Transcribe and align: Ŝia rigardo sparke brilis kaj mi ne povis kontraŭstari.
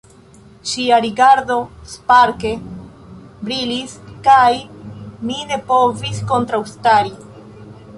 Ŝia 0.69 0.95
rigardo 1.03 1.57
sparke 1.91 2.55
brilis 3.45 3.95
kaj 4.31 4.51
mi 5.29 5.41
ne 5.53 5.65
povis 5.73 6.29
kontraŭstari. 6.35 7.17